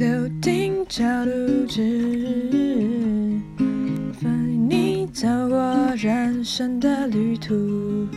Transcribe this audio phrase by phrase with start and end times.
[0.00, 0.08] 柳
[0.40, 3.38] 丁找录制，
[4.18, 8.08] 陪你走过人生的旅途。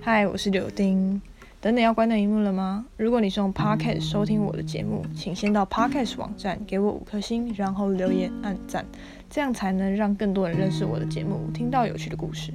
[0.00, 1.20] 嗨，我是柳丁。
[1.60, 2.86] 等等要关掉荧幕了吗？
[2.96, 8.86] 如果你是用 Podcast 收听我的节目，请先到 Podcast 网站给我五颗星，然后留言按赞，
[9.28, 12.52] 这样才能让更多人认识我的节目，听到有趣的故事。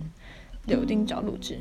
[0.68, 1.60] 柳丁找录制。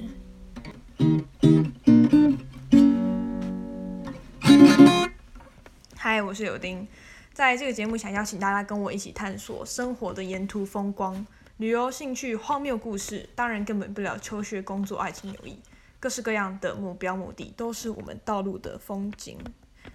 [6.04, 6.84] 嗨，我是柳丁，
[7.32, 11.24] 在这个节目想邀请大家跟我一起探索生活的沿途风光、
[11.58, 15.56] 旅游兴趣、荒谬故事，当然根本不了求学、工作、爱情、友谊，
[16.00, 19.38] 各式各样的目标目的都是我们道路的风景。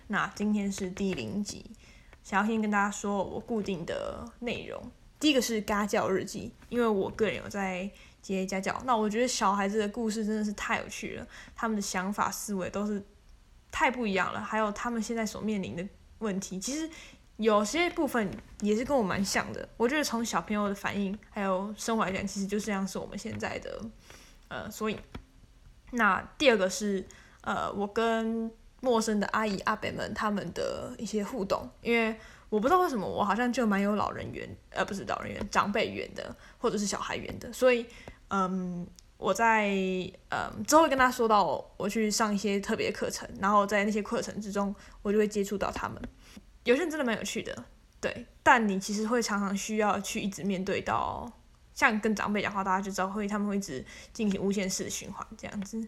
[0.07, 1.69] 那今天是第零集，
[2.23, 4.81] 想要先跟大家说我固定的内容。
[5.19, 13.05] 第一个是家教日记，因为我个人有在接家教，那我觉得小孩子的故事真的是太有趣了，他们的想法思维都是
[13.69, 15.85] 太不一样了，还有他们现在所面临的
[16.19, 16.89] 问题，其实
[17.37, 18.29] 有些部分
[18.61, 19.67] 也是跟我蛮像的。
[19.77, 23.81] 我觉得从小朋友的反应还有生活来讲，其实就像是我们现在的
[24.47, 24.99] 呃，所以
[25.91, 27.05] 那第二个是
[27.41, 28.51] 呃，我跟
[28.81, 32.15] 陌生的阿姨阿伯们他们的一些互动，因为
[32.49, 37.85] 我不知道为什么我好像就蛮有老人缘，呃，不是老人缘，长辈缘的，或者是小孩缘的，所以
[38.29, 38.87] 嗯。
[39.17, 39.69] 我在
[40.29, 45.99] 嗯之后会跟他说到我去上一些特别课程，然后在那些课程之中，我就会接触到他们。
[46.63, 47.65] 有些人真的蛮有趣的，
[47.99, 48.27] 对。
[48.43, 51.27] 但你其实会常常需要去一直面对到，
[51.73, 55.83] 像跟长辈讲话，大家就知道会他们会一直进行无限式的循环这样子。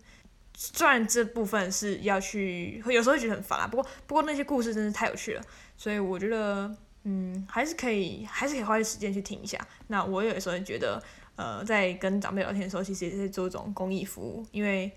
[0.56, 5.42] 虽然这部分是要去，会有时候会觉得很烦啊，不过不过那些故事真是太有趣了，
[5.78, 9.60] 所以我觉得嗯还是可以还是可以花些时间去听一下。
[9.88, 11.00] 那我有时候觉得。
[11.40, 14.92] 呃，在跟长辈聊天的时候，其实也是做一种公益服务，因为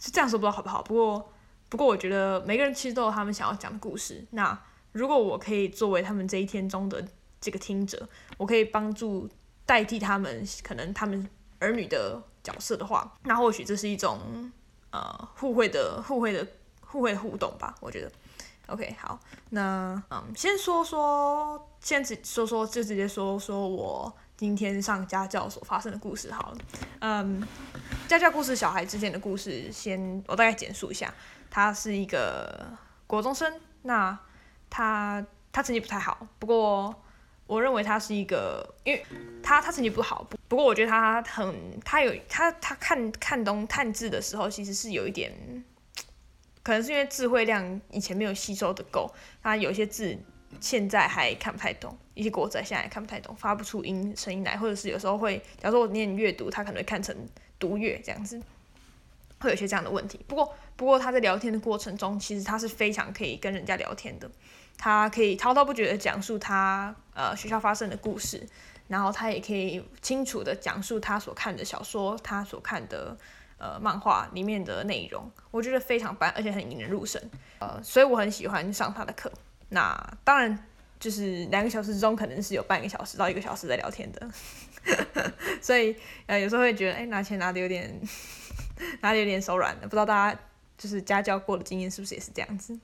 [0.00, 0.80] 是这样说不知道好不好。
[0.80, 1.32] 不过，
[1.68, 4.24] 不过我觉得每个人其实都有他们想要讲的故事。
[4.30, 4.58] 那
[4.92, 7.06] 如果我可以作为他们这一天中的
[7.42, 8.08] 这个听者，
[8.38, 9.28] 我可以帮助
[9.66, 14.50] 代替他们，可能他们儿女的角色的话，那或许这是一种
[14.92, 16.46] 呃互惠的、互惠的、
[16.80, 17.74] 互惠互动吧。
[17.82, 18.10] 我觉得
[18.68, 19.20] ，OK，好，
[19.50, 24.16] 那嗯，先说说，先直说说，就直接说说我。
[24.36, 26.58] 今天上家教所发生的故事，好了，
[26.98, 27.42] 嗯，
[28.06, 31.12] 家教故事，小孩之间的故事，先我大概简述一下。
[31.50, 32.66] 他是一个
[33.06, 33.50] 国中生，
[33.82, 34.18] 那
[34.68, 36.94] 他他成绩不太好，不过
[37.46, 39.06] 我认为他是一个，因为
[39.42, 45.32] 他他成绩不好，不不过我觉得他很，他有他他看看东看字的时候，其实是有一点，
[46.62, 49.10] 可能是因为智慧量以前没有吸收的够，
[49.42, 50.18] 他有些字。
[50.60, 57.14] 现在还看不太懂一些国仔，现在也看不太懂，发不出音声音来，或者是有时候会，假如说我念阅读，他可能会看成
[57.58, 58.40] 读阅这样子，
[59.40, 60.20] 会有些这样的问题。
[60.26, 64.30] 不过，不过他在聊天的过程中，其实他是非常可以跟人家聊天的，
[64.78, 68.46] 他可以滔滔不绝的讲述他呃学校发生的故事，
[68.88, 73.16] 然后他也可以清楚的讲述他所看的小说，他所看的
[73.58, 77.22] 呃漫画里面的内容，我觉得非常棒，而且很引人入胜，
[77.58, 79.30] 呃，所以我很喜欢上他的课。
[79.68, 80.66] 那当然，
[80.98, 84.30] 就是两个小时之中，可能是有半个小时到一个小时在聊天的，
[85.60, 85.96] 所以
[86.26, 88.00] 呃有时候会觉得，哎，拿钱拿的有点，
[89.02, 90.40] 拿的有点手软的，不知道大家
[90.78, 92.78] 就是家教过的经验是不是也是这样子？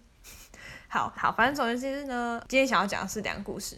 [0.88, 3.76] 好好，反正总而言之呢，今天想要讲的是两个故事。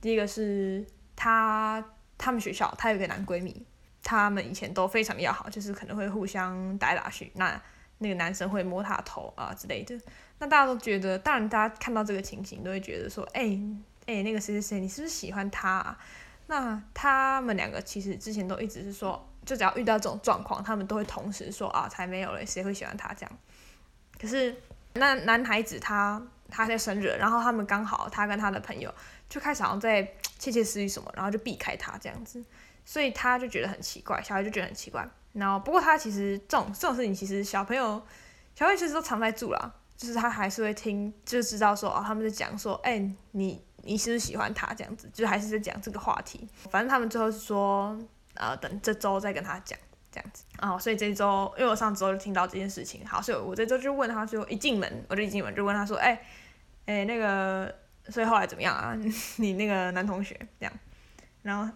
[0.00, 0.84] 第一个是
[1.14, 1.84] 他
[2.18, 3.64] 他们学校，他有一个男闺蜜，
[4.02, 7.60] 他们以前都非常要好，就是可能会互相打来打去，那
[7.98, 9.96] 那个男生会摸她头啊之类的。
[10.38, 13.58] 那大家都觉得，当然大家看到这个情形都会觉得说，哎
[14.06, 15.68] 哎，那个谁谁谁，你是不是喜欢他？
[15.68, 15.98] 啊？
[16.48, 23.38] 那他们两个其实之前都一直是说，就只要遇到这种状况，他们都会同时说啊，才没有嘞，谁会喜欢他这样？
[24.20, 24.54] 可是
[24.92, 28.94] 那男孩子他他在生日，然后他们刚好他跟他的朋友
[29.28, 30.02] 就开始好像在
[30.38, 32.44] 窃窃私语什么，然后就避开他这样子，
[32.84, 35.08] 所以他就觉得很奇怪，小孩就觉得很奇怪。
[35.32, 38.00] 然后不过他其实这种这种事情，其实小朋友
[38.54, 39.74] 小朋友其实都常在做啦。
[39.96, 42.98] 就是他还是会听，就知道说哦，他们在讲说，哎，
[43.32, 46.46] 你你是不是喜欢他这样子，就还是在讲这个话题。
[46.70, 47.98] 反正他们最后是说，
[48.34, 49.78] 呃，等这周再跟他讲
[50.12, 50.44] 这样子。
[50.60, 56.20] 哦，所以这周，因为我上周就听到这件事情，好，所以我这周就问他说，一进门我就一进门就问他说，哎，
[56.84, 57.74] 哎，那个，
[58.10, 58.94] 所以后来怎么样啊？
[59.36, 60.72] 你那个男同学这样，
[61.40, 61.72] 然后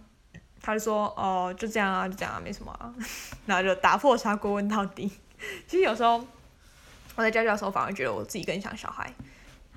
[0.60, 2.92] 他就说，哦，就这样啊，就这样啊，没什么啊，
[3.46, 5.10] 然后就打破砂锅问到底。
[5.66, 6.22] 其实有时候。
[7.16, 9.12] 我在教教的时候，反而觉得我自己更像小孩，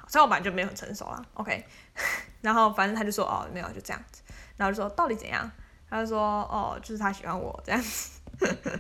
[0.08, 1.24] 所以我本来就没有很成熟啦。
[1.34, 1.66] OK，
[2.42, 4.22] 然后反正他就说哦，没有就这样子，
[4.58, 5.50] 然后就说到底怎样？
[5.90, 8.20] 他就说哦，就是他喜欢我这样子，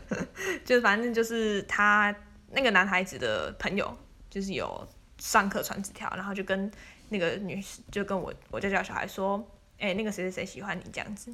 [0.65, 2.15] 就是反正就是他
[2.51, 3.95] 那个男孩子的朋友，
[4.29, 4.87] 就是有
[5.19, 6.71] 上课传纸条，然后就跟
[7.09, 9.43] 那个女就跟我我家教小孩说，
[9.77, 11.31] 哎，那个谁谁谁喜欢你这样子。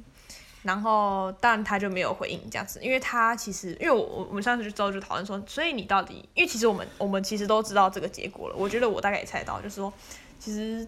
[0.62, 9.90] 然后但他就没有回应这样子，因为他其实因为我我们上次就之后就讨论说，所以你到底因为其实我们我们其实都知道这个结果了，我觉得我大概也猜到，就是说
[10.38, 10.86] 其实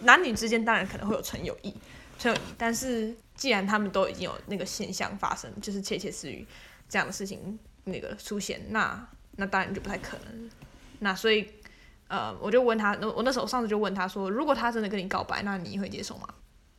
[0.00, 1.74] 男女之间当然可能会有纯友谊，
[2.18, 6.46] 纯友谊，但是既然他们都已经有那个现象发生，就是窃窃私语
[6.86, 10.50] 这样的事情那个出现，那那当然就不太可能。
[10.98, 11.48] 那所以
[12.08, 16.28] 呃，我就问他，我那时候上次就问他说，如果他真的跟你告白，那你会接受吗？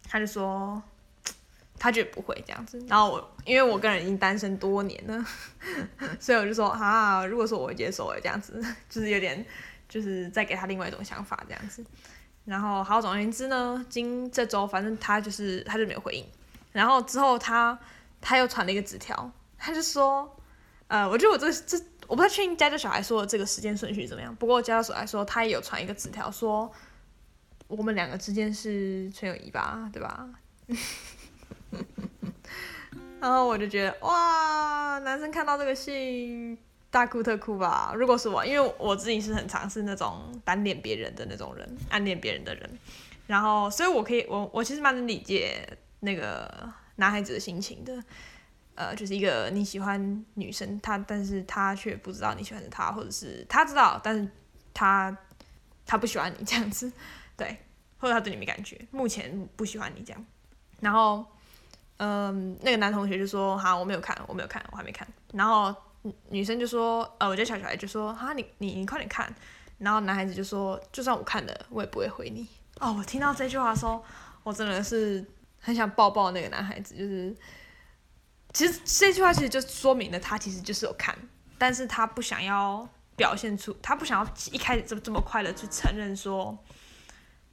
[0.07, 0.79] 他就说。
[1.77, 5.25] 他觉得不会这样子，然后我因为我个人已经单身多年了，
[6.19, 9.45] 所以我就说啊，如果说我会接受，这样子就是有点
[9.89, 11.83] 就是再给他另外一种想法这样子。
[12.45, 16.25] 然后好，总而言之呢，今这周反正他就是他就没有回应。
[16.71, 17.77] 然后之后他
[18.19, 20.37] 他又传了一个纸条，他就说，
[20.87, 21.77] 呃，我觉得我这这
[22.07, 26.69] 我不太确定家教小孩说的这个时间顺序怎么样，不过家教小孩说他也有传一个纸条说，
[27.67, 30.27] 我们两个之间是纯友谊吧，对吧？
[33.23, 36.57] 然后我就觉得哇，男生看到这个信
[36.91, 37.93] 大哭特哭吧。
[37.95, 42.69] 如果是我，因为我自己是很尝试那种单恋别人的那种人，暗恋别人的人。
[43.25, 45.65] 然后，所以我可以，我我其实蛮能理解
[46.01, 48.03] 那个男孩子的心情的。
[48.75, 54.29] 呃，就是一个你喜欢女生，他但是他却不知道你喜欢他，或者是他知道，但是
[54.73, 55.17] 他
[55.85, 56.91] 他不喜欢你这样子，
[57.37, 57.57] 对，
[57.99, 60.25] 或者他对你没感觉，目前不喜欢你这样。
[60.81, 61.25] 然后。
[61.97, 65.73] 嗯，那个男同学就说：“好，我没有看，我没有看，我还没看。”然后
[66.29, 69.33] 女生就说：“呃，我家小小孩就说：哈，你你你快点看。”
[69.77, 72.47] 然后男孩子就说：“就算我看了，我也不会回你。”
[72.81, 74.03] 哦，我听到这句话的时候，
[74.43, 75.23] 我真的是
[75.59, 76.95] 很想抱抱那个男孩子。
[76.95, 77.35] 就是，
[78.53, 81.17] 其实这句话其实就说明了他其实就是有看，
[81.57, 86.57] 但是他不想要表现出，他不想要一开始这么这么快的去承认说。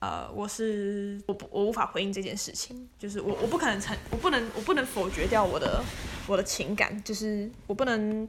[0.01, 5.85] 呃，我是我不我无法回应这件事情，就是我我不可能承我不能我不能否决掉我的
[6.27, 8.27] 我的情感，就是我不能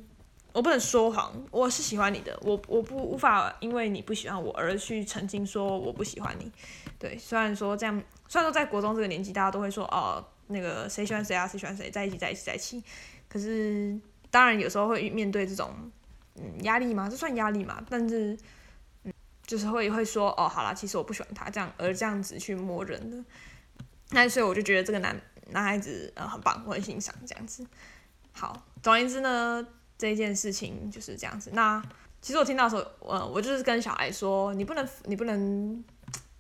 [0.52, 6.52] 我不能说谎，我是喜欢你的，我我不无法因为你不喜欢我而去澄清说我不喜欢你。
[7.00, 12.84] 对，虽然说这样，虽然说在国中这个年纪，大家都会说哦，那个谁喜欢谁啊，谁喜欢谁，在一起在一起在一起。
[13.30, 13.98] 可是
[14.30, 15.74] 当然有时候会面对这种
[16.36, 18.38] 嗯压力嘛，这算压力嘛，但是。
[19.52, 23.22] 就是会会说哦，好了，其实我不喜欢他这样，而这样子去摸人的，
[24.12, 27.68] 那所以我就觉得这个男男孩子呃很棒，我很欣赏这样子。
[28.32, 29.68] 好，总而言之呢，
[29.98, 31.52] 这件事情就是这样子。
[31.54, 31.84] 那
[32.22, 35.84] 其实我听到的时候，呃，我就是跟小孩说，你不能，你不能，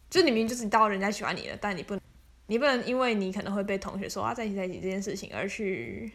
[0.09, 2.01] 就是你明明就是知道人家喜欢你了，但你不能，
[2.47, 6.09] 你不能因为你可能会被同学说啊在一起在一起这件事情，而去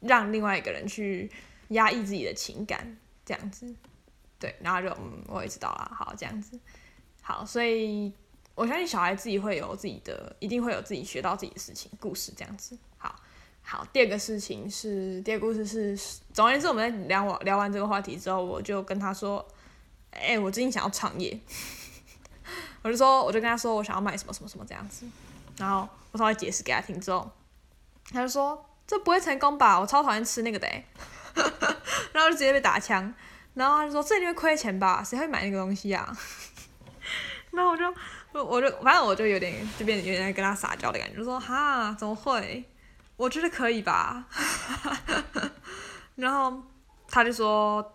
[0.00, 1.30] 让另外一个人去
[1.68, 3.74] 压抑自己的情感这样子。
[4.38, 6.58] 对，然后就嗯，我也知道啦，好这样子，
[7.22, 8.12] 好，所以
[8.54, 12.76] 我相信小孩自己会有自己的，一定会有自己学到自己的事情故事这样子。
[12.98, 13.14] 好，
[13.62, 15.96] 好，第二个事情是，第二个故事是，
[16.32, 19.46] 总而言之，我们在聊完聊完这个话题之后，我就跟他说，
[20.10, 21.38] 哎，我最近想要创业，
[22.82, 25.06] 我就说，我就跟他说，我想要卖什么什么什么这样子，
[25.56, 27.30] 然后我稍微解释给他听之后，
[28.12, 29.80] 他就说，这不会成功吧？
[29.80, 30.68] 我超讨厌吃那个的，
[32.12, 33.14] 然后就直接被打枪。
[33.54, 35.02] 然后他就说：“这里会亏钱吧？
[35.02, 36.14] 谁会买那个东西啊？”
[37.52, 37.94] 然后我就，
[38.32, 42.64] 我就，反正我就有点，就变有点跟他撒娇的感觉，就说：“哈，怎么会？
[43.16, 44.26] 我觉得可以吧。
[46.16, 46.60] ”然后
[47.08, 47.94] 他就说：“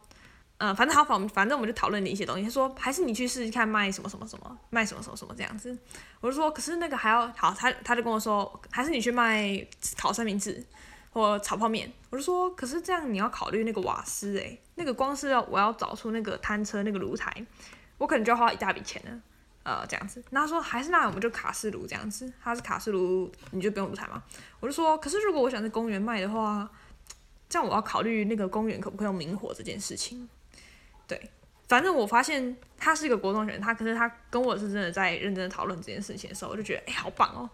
[0.60, 2.44] 嗯，反正他反反正我们就讨论了一些东西。
[2.44, 5.78] 他说：还是你去试试看卖什么什么什么，卖什么什么什么这样子。”
[6.22, 9.68] 我就说：“可是那个还要好。”他他就跟我说：“还是你去卖
[9.98, 10.66] 烤三明治。”
[11.12, 17.46] 或炒泡面，我就说，可是这样你要考虑那个瓦斯诶，那个光是要我要找出那个摊车那个炉台，
[17.98, 19.22] 我可能就要花一大笔钱呢，
[19.64, 20.24] 呃，这样子。
[20.30, 24.24] 那他说还是那我们就卡式炉这样子，他是卡式炉，你就不用炉台吗？
[24.62, 26.70] 我就说，可是如果我想在公园卖的话，
[27.50, 30.30] 这样我要考虑那个公园可不可以用明火这件事情。
[31.06, 31.30] 对，
[31.68, 37.50] 反正我发现他是一个国中生，他可是他跟我是真的在认真讨论这件事情的时候，我就觉得哎，好棒哦。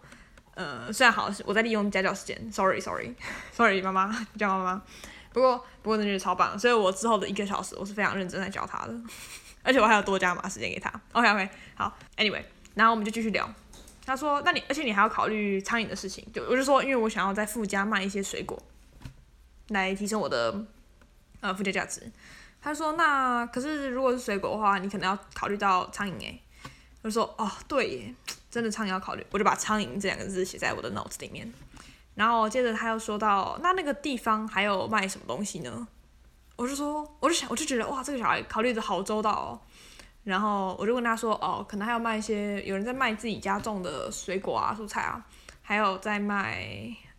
[0.54, 4.82] 呃，虽然好，我在利用家教时间，sorry，sorry，sorry， 妈妈你叫妈妈。
[5.36, 9.00] 不过，不过真的超棒，所以我之后的一个小时，我是非常认真在教他的，
[9.62, 10.90] 而且我还要多加码时间给他。
[11.12, 12.42] OK，OK，好，Anyway，
[12.74, 13.46] 然后我们就继续聊。
[14.06, 16.26] 他说，那你，而且你还要考虑苍蝇的事情。
[16.32, 18.58] 就我就说，因为我想要在附加卖一些水果，
[19.68, 20.64] 来提升我的
[21.40, 22.10] 呃附加价值。
[22.62, 26.40] 他说，那可是如果是水果的话，你可能要考虑到苍蝇诶。
[27.02, 28.14] 我就说，哦，对耶。
[28.50, 31.52] 真的苍蝇要考虑，我就把苍蝇这两个字写在我的脑子里面。
[32.16, 35.86] 然后接着他又说到，那那个地方还有卖什么东西呢？
[36.56, 39.60] 我就说，我就想，我就觉得哇，这个小孩考虑的好周到哦。
[40.24, 45.24] 然后我就问他说，哦，可能还要卖一些，有人在卖自己家种的水果啊、蔬菜啊，
[45.62, 46.66] 还有在卖，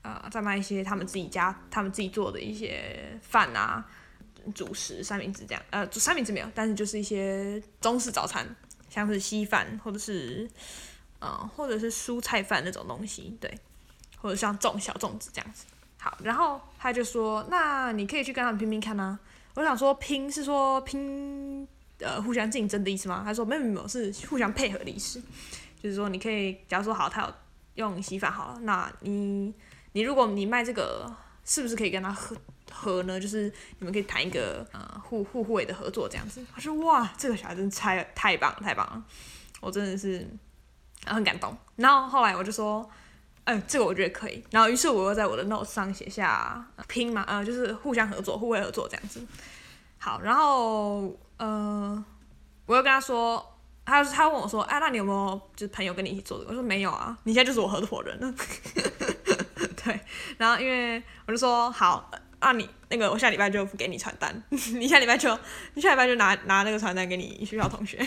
[0.02, 3.86] 呃，在卖一些他们自己家、他们自己做的一些饭啊、
[4.54, 8.46] 主食、三明治这样，呃，三明治没有，但是就是一些中式早餐，
[8.90, 10.50] 像是稀饭或者是，
[11.22, 13.58] 嗯，或者是蔬菜饭那种东西，对，
[14.18, 15.66] 或者像种小粽子这样子。
[16.00, 19.18] 好，然后他就说，那你可以去跟他们拼拼看啊。
[19.56, 23.24] 我想说拼是说拼，呃，互相竞争的意思吗？
[23.26, 25.20] 他说没有没有，是互相配合的意思。
[25.82, 27.34] 就是说你可以，假如说好，他有
[27.76, 29.52] 用洗发好了，那你
[29.94, 31.12] 你如果你卖这个，
[31.44, 32.38] 是不是可以跟他合
[32.72, 33.20] 合呢？
[33.20, 36.46] 就是你们可以谈一个呃互互惠的合作这样子。
[36.54, 39.04] 他说哇，这个小孩真太太棒太棒了，
[39.60, 40.26] 我真的是
[41.08, 41.58] 很感动。
[41.78, 42.88] 然后后来我就说。
[43.50, 44.44] 嗯，这个我觉得可以。
[44.52, 49.26] 然后，于是我又在我的 notes 上写下拼嘛，呃，就是互相合作、互惠合作这样子。
[49.98, 52.04] 好，然后，呃，
[52.66, 56.46] 我又跟他说，他他问我说，哎，那你有没有就是朋友跟你一起做的？
[56.50, 58.34] 我说没有啊，你现在就是我合伙人了。
[59.82, 59.98] 对，
[60.38, 62.12] 然后因为我就说好，
[62.42, 65.40] 那你那个我下礼拜就不给你传单， 你下礼拜就
[65.74, 68.06] 你下礼拜就拿拿那个传单给你学校同学。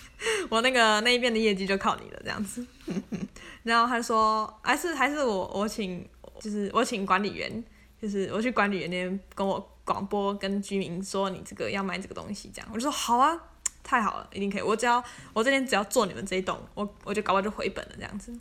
[0.50, 2.64] 我那个那一边的业绩就靠你了，这样子。
[3.62, 6.04] 然后他说，还是还是我我请，
[6.40, 7.64] 就是我请管理员，
[8.00, 13.40] 就是我去管理员那边跟我广播跟居民说，你这个要卖这个东西，这样我就说好啊，
[13.84, 14.62] 太好了，一定可以。
[14.62, 15.02] 我只要
[15.32, 18.36] 我这边只要做你们这一栋，我我就搞不好就回本了，这样子。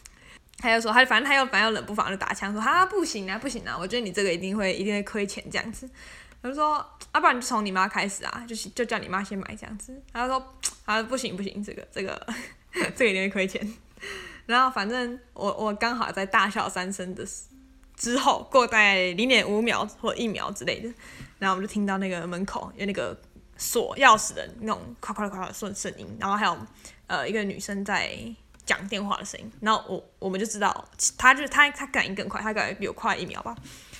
[0.56, 5.88] 他就说，他反正他又反正冷不防就打枪说，哈不行啊不行啊，我觉得你这个一定会一定会亏钱这样子。
[6.40, 10.02] 他就说，要不然就从你妈开始啊，就就叫你妈先买这样子。
[10.12, 10.42] 他说。
[10.84, 12.26] 啊，不行不行，这个这个
[12.96, 13.64] 这个一定会亏钱。
[14.52, 17.26] 然后反正我我刚好在大笑三声的
[17.96, 20.92] 之后，过大概零点五秒或一秒之类的，
[21.38, 23.18] 然后我们就听到那个门口有那个
[23.56, 26.56] 锁钥匙的那种咔咔咔的声声音，然后还有
[27.06, 28.16] 呃一个女生在
[28.64, 29.50] 讲电话的声音。
[29.60, 33.56] 然后我我们就知道，她就她她感应更快，她感觉比我快一秒吧。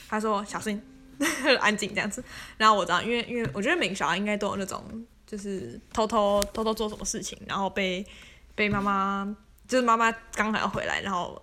[0.08, 0.80] 她说小心，
[1.60, 2.22] 安静这样子。
[2.58, 4.84] 然后我知道，因为因为我觉得每个小孩应该都有那种。
[5.24, 8.06] 就是偷偷偷偷做什么事情，然后被
[8.54, 9.34] 被妈妈，
[9.72, 11.40] 就是妈妈刚好要回来，然后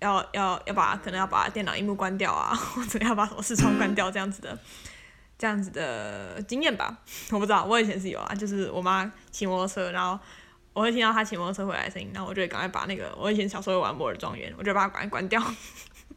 [0.00, 4.58] 要要要把可能要把电脑荧幕关掉啊，或者要把什么视窗关掉这样子的，
[5.38, 6.98] 这样子的经验吧。
[7.30, 10.18] 我不知道，我以前是有啊，就是我妈骑摩托车，然后
[10.72, 15.40] 我会听到她骑摩托车回来的声音，然后我就赶快把那个我以前小时候玩摩尔庄园，我就把它赶快关掉。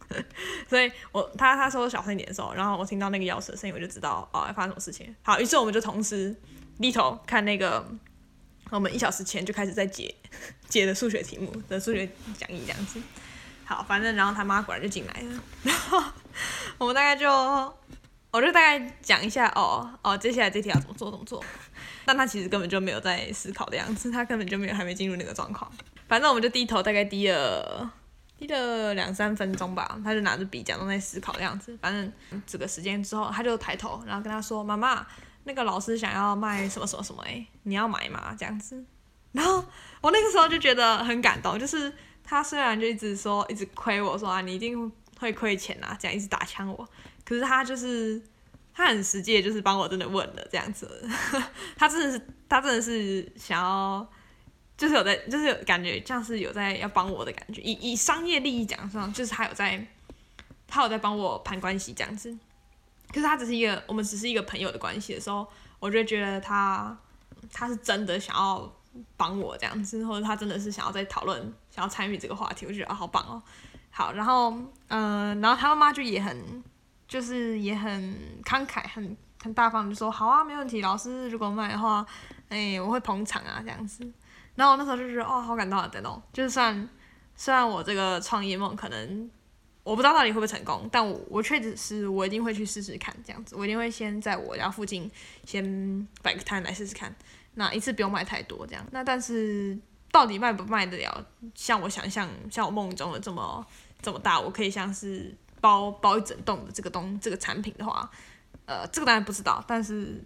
[0.67, 5.15] 所以我他他说小声一点的时候，然后我听到那个钥匙的声音，我就知道哦要发生什么事情。
[5.21, 6.35] 好，于是我们就同时。
[6.77, 7.87] 低头看那个，
[8.71, 10.13] 我们一小时前就开始在解
[10.67, 12.99] 解的数学题目的数学讲义这样子。
[13.63, 16.03] 好，反正然后他妈果然就进来了， 然后
[16.77, 17.27] 我们大概就，
[18.31, 21.43] 我就大概讲一下哦哦，接下来这题要怎么做怎么做。
[22.05, 25.71] 但他其实根本就没有在思考的样子，他根本就没有还没进入那个状况。
[26.07, 27.91] 反正我们就低头大概低了
[28.37, 31.75] 低了两三分钟吧，他就拿着笔假装在思考的样子。
[31.81, 35.05] 反正这个时间之后，他就抬头，然后跟他说：“妈妈。”
[35.45, 38.35] 那个老师想要卖什么什么什么哎，你要买吗？
[38.37, 38.83] 这样子，
[39.31, 39.63] 然后
[40.01, 46.87] 我那个时候就觉得很感动，就是他虽然就一直说一直亏我说啊，你一定会亏钱啊，这样一直打枪我，
[47.23, 48.21] 可是他就是
[48.73, 51.07] 他很实际，就是帮我真的问了这样子，
[51.77, 54.07] 他真的是他真的是想要，
[54.75, 59.85] 就是有在就是有感觉像是有在要帮我的感觉，以以商业利益讲上，就是他有在
[60.67, 62.35] 他有在帮我盘关系这样子。
[63.15, 65.47] 可是他只是一个，我们只是一个朋友的关系的时候，
[65.79, 66.93] 我就觉得他
[67.49, 68.69] 他是真的想要
[69.15, 73.41] 帮我这样子，或者他真的是想要在讨论，想要参与这个话题，我觉得啊好棒哦。
[73.89, 74.53] 好，然后
[74.89, 76.61] 嗯，然后他妈妈就也很，
[77.07, 82.05] 就是也很慷慨，很很大方，就说好啊，没问题，老师如果卖的话，
[82.49, 84.05] 哎，我会捧场啊这样子。
[84.55, 86.89] 然后我那时候就觉得哦，好感动啊，等等，就是算
[87.33, 89.31] 虽然我这个创业梦可能。
[89.85, 95.09] 我不知道到底会不会成功，但我我确实是我一定会去试试看，这样子，我一定会先在我家附近
[95.45, 97.15] 先摆个摊来试试看，
[97.53, 99.77] 那一次不用卖太多这样，那但是
[100.11, 101.23] 到底卖不卖得了，
[101.53, 103.63] 像我想象，像我梦中的这么
[104.01, 108.09] 这么大，我可以像是包包一整栋的这个东这个产品的话，
[108.65, 110.19] 呃，这个当然不知道，但是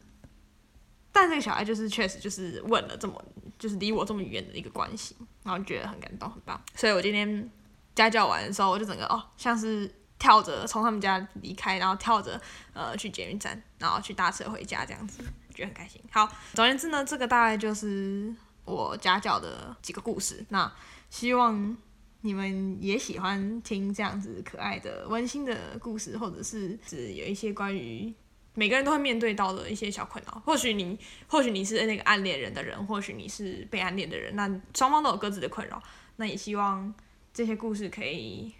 [1.12, 3.22] 但这个小孩就是确实就是问了这么
[3.58, 7.52] 就是离我这么远的一个关系，然后觉得很感动很棒，所以我今天。
[8.00, 12.40] 家教完的时候，我就整个哦，像是跳着从他们家离开，然后跳着
[12.74, 15.22] 呃去捷运站，然后去搭车回家这样子，
[15.54, 16.02] 觉得很开心。
[16.12, 20.46] 好，总而言之呢，这个大概就是我家教的几个故事。
[20.50, 20.72] 那
[21.10, 21.78] 希望
[22.22, 26.78] 你们也喜欢听这样子可爱的、温馨的故事，或者是
[27.14, 28.14] 有一些关于
[28.54, 30.42] 每个人都会面对到的一些小困扰。
[30.46, 35.82] 或许你，或许你是那个暗恋人的人，或许你是被暗恋的人，那双方都有各自的困扰。
[36.18, 36.94] 那也希望
[37.34, 38.54] 这些故事可以，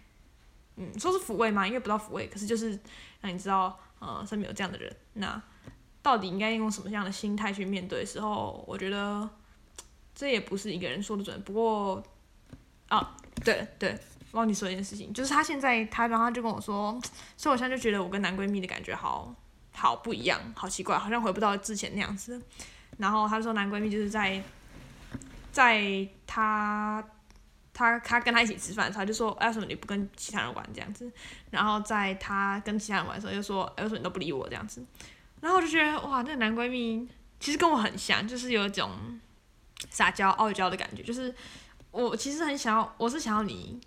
[0.76, 2.78] 嗯，说是抚慰嘛，因为不到抚慰，可是就是
[3.20, 4.94] 让你知道，呃，身边有这样的人。
[5.14, 5.42] 那
[6.02, 9.28] 到底应该用什么样的心态去面对的时候，我觉得
[10.14, 11.40] 这也不是一个人说的准。
[11.42, 12.02] 不过，
[12.88, 13.98] 啊，对对。
[14.32, 16.96] 忘记说一件事情，就是他现在他然后他就跟我说，
[17.36, 19.34] 所以我现在就觉得我跟男闺蜜的感觉好
[19.72, 22.40] 好不一样，好奇怪，好像回不到之前那样子。
[22.98, 24.40] 然后他说男闺蜜就是在
[25.50, 27.04] 在他
[27.80, 31.10] 他他跟他一起吃饭的时候，就说为什么你不跟其他人玩这样子？
[31.50, 34.84] 然后在他跟其他人玩的时候，就说为什么你都不理我这样子？
[35.40, 37.08] 然后我就觉得哇，那个男闺蜜
[37.38, 38.90] 其实跟我很像，就是有一种
[39.88, 41.34] 撒娇傲娇的感觉，就是
[41.90, 43.80] 我其实很想要，我是想要你。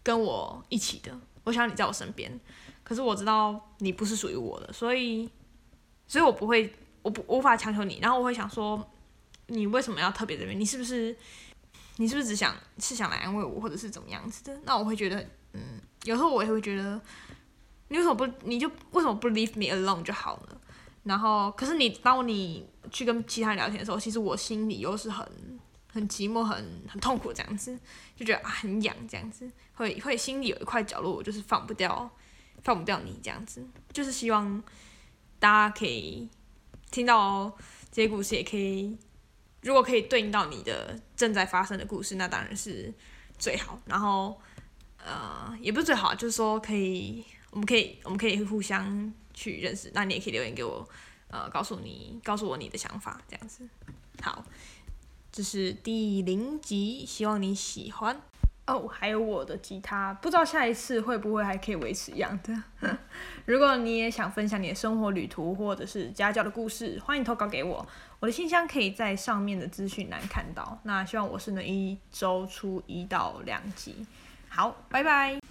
[0.00, 2.40] 跟我一起的，我想要你在我身边，
[2.82, 5.28] 可是我知道你不是属于我的，所以，
[6.06, 7.98] 所以我不会，我不无法强求你。
[8.00, 8.90] 然后我会想说，
[9.48, 10.58] 你为什么要特别这边？
[10.58, 11.14] 你是不是，
[11.98, 14.60] 你是不是只想是想来安慰我，或者是怎么样子的？
[14.64, 15.20] 那我会觉得，
[15.52, 17.00] 嗯，有时候我也会觉得，
[17.88, 20.60] 你为什么不，你就为什么不 leave me alone 就好了？
[21.04, 25.26] 然后，可是你当你去跟其他人聊天的时候，其实我心里又是很。
[25.90, 27.76] 很寂寞，很很痛苦，这样子
[28.14, 32.08] 就觉得很痒，这样子会会心里有一块角落，我就是放不掉，
[32.62, 34.62] 放不掉你这样子，就是希望
[35.38, 36.28] 大家可以
[36.90, 37.50] 听到
[37.90, 38.96] 这些故事，也可以
[39.62, 42.92] 如果可以对应到你的正在发生的故事，那当然是
[43.38, 43.80] 最好。
[43.86, 44.40] 然后
[45.04, 49.90] 呃也不是最好，就是说可以，我们可以我们可以互相去认识。
[49.94, 50.88] 那你也可以留言给我，
[51.28, 53.68] 呃告诉你告诉我你的想法，这样子
[54.22, 54.44] 好。
[55.30, 58.20] 这是第零集，希望你喜欢
[58.68, 58.88] 哦。
[58.88, 62.62] 还有我的吉他，不知道下一次会不会还可以维持一样的。
[63.46, 67.86] 如果你也想分享你的生活旅途或者是家教的故事，欢迎投稿给我。
[68.20, 70.78] 我的信箱可以在上面的资讯栏看到。
[70.82, 74.06] 那希望我是能一周出一到两集。
[74.48, 75.47] 好，拜拜。